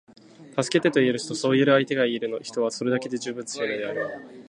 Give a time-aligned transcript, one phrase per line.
[0.59, 4.07] 「助けて」と言える人，そう言える相手がいる人は，それだけで十分強いのである．